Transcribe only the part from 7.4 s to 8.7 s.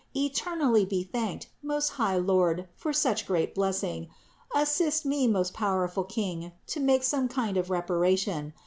of reparation.